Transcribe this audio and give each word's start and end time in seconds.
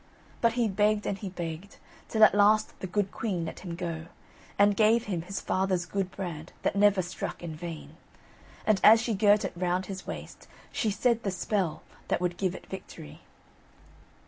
But 0.41 0.53
he 0.53 0.67
begged, 0.67 1.05
and 1.05 1.19
he 1.19 1.29
begged, 1.29 1.77
till 2.09 2.23
at 2.23 2.33
last 2.33 2.79
the 2.79 2.87
good 2.87 3.11
queen 3.11 3.45
let 3.45 3.59
him 3.59 3.75
go, 3.75 4.07
and 4.57 4.75
gave 4.75 5.03
him 5.03 5.21
his 5.21 5.39
father's 5.39 5.85
good 5.85 6.09
brand 6.09 6.51
that 6.63 6.75
never 6.75 7.03
struck 7.03 7.43
in 7.43 7.55
vain. 7.55 7.97
And 8.65 8.81
as 8.83 8.99
she 8.99 9.13
girt 9.13 9.45
it 9.45 9.53
round 9.55 9.85
his 9.85 10.07
waist, 10.07 10.47
she 10.71 10.89
said 10.89 11.21
the 11.21 11.29
spell 11.29 11.83
that 12.07 12.19
would 12.19 12.37
give 12.37 12.55
it 12.55 12.65
victory. 12.65 13.21